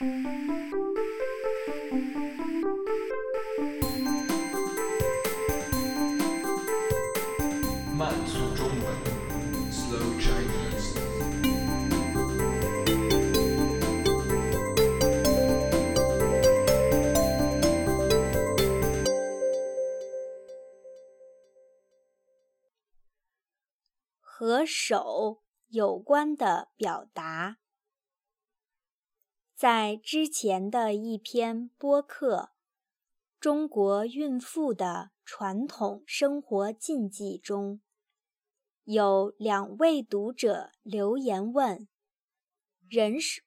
[0.00, 0.06] 慢
[8.28, 8.94] 速中文
[9.72, 10.94] ，Slow Chinese。
[24.20, 27.58] 和手有关的表达，
[29.58, 32.36] 在之前的一篇播客
[33.40, 37.80] 《中国孕妇的传统生活禁忌》中，
[38.84, 41.88] 有两位读者留言问
[42.88, 43.42] ：“人手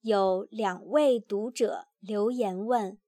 [0.00, 2.98] 有两位读者留言问，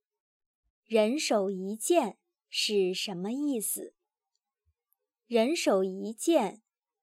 [0.85, 3.93] 人手一件是什么意思？”
[5.27, 6.61] 人手一件，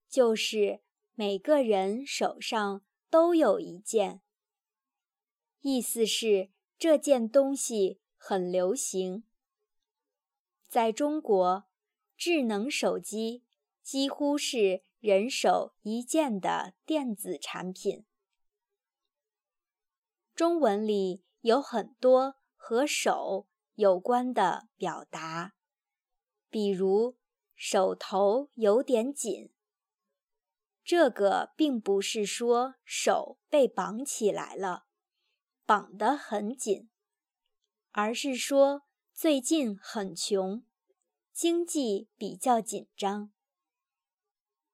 [0.08, 0.80] 就是
[1.14, 4.22] 每个人手上都有一件。
[5.60, 9.24] 意思是这件东西很流行。
[10.68, 11.64] 在中国，
[12.16, 13.44] 智能手机
[13.82, 18.04] 几乎是人手一件的电子产品。
[20.34, 25.54] 中文里有很多和手有关的表达，
[26.48, 27.16] 比如。
[27.60, 29.50] 手头有点紧，
[30.88, 34.86] 这个并不是说手被绑起来了，
[35.66, 36.88] 绑得很紧，
[37.90, 40.64] 而是说最近很穷，
[41.30, 43.30] 经济比较紧张。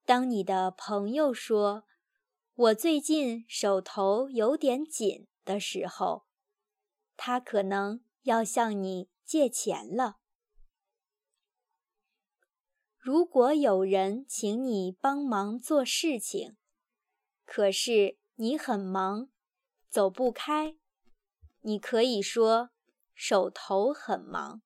[0.04, 1.84] 当你的朋友说
[2.54, 6.26] “我最近手头有点紧”的时候，
[7.16, 10.18] 他可能要向你借钱了。
[13.04, 16.56] 如果有人请你帮忙做事情，
[17.44, 19.28] 可是你很忙，
[19.90, 20.78] 走不开，
[21.60, 22.70] 你可以说
[23.12, 24.62] 手头很忙，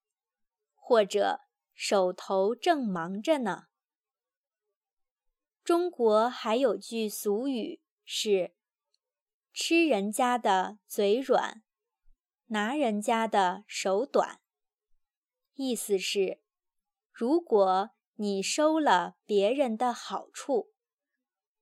[0.73, 1.41] 或者
[1.73, 3.63] 手头正忙着呢。
[5.61, 8.55] 中国还有句俗语是
[9.51, 11.61] “吃人家的嘴软，
[12.45, 14.39] 拿人家的手短”，
[15.55, 16.39] 意思是
[17.11, 17.91] 如果。
[18.21, 20.73] 你收了别人的好处，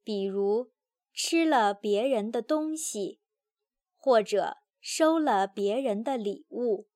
[0.03, 0.72] 比如
[1.13, 3.22] 吃了别人的东西，
[3.95, 6.90] 或者收了别人的礼物，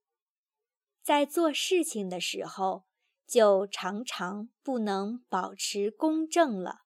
[1.03, 2.87] 在做事情的时候
[3.27, 6.79] 就常常不能保持公正了。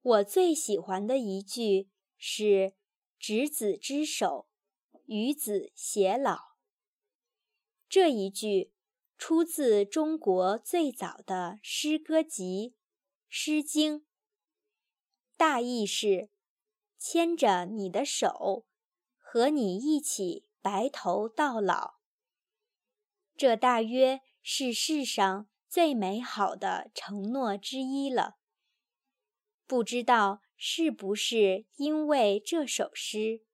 [0.00, 2.72] 我最喜欢的一句是
[3.20, 4.48] “执子之手，
[5.04, 6.38] 与子偕老”。
[7.86, 8.72] 这一句。
[9.20, 12.74] 出自中国最早的诗歌集
[13.28, 14.00] 《诗经》，
[15.36, 16.30] 大意是：
[16.98, 18.64] 牵着你的手，
[19.18, 21.96] 和你一起白头到老。
[23.36, 28.38] 这大约是世上最美好的承诺之一了。
[29.66, 33.44] 不知道是不是因为这首诗，“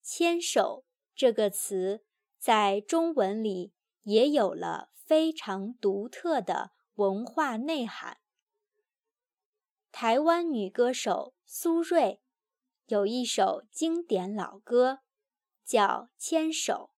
[0.00, 2.04] 牵手”这个词
[2.38, 4.90] 在中文里也有了。
[5.04, 8.18] 非常独特的文化内涵。
[9.90, 12.20] 台湾女歌手苏芮
[12.86, 15.00] 有一首经典老歌，
[15.66, 15.84] 叫
[16.16, 16.92] 《牵手》，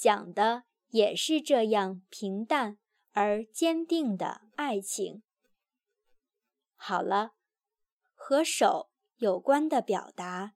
[0.00, 2.78] 讲的也是这样平淡
[3.12, 5.22] 而坚定的爱情。
[6.74, 7.32] 好了，
[8.14, 10.54] 和手有关的表达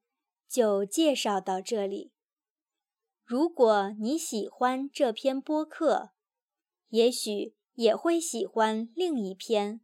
[0.49, 2.15] 就介绍到这里。
[3.25, 6.11] 如果你喜欢这篇播客，
[6.89, 9.81] 也许也会喜欢另一篇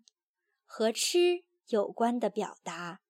[0.64, 3.00] 和吃有关的表达。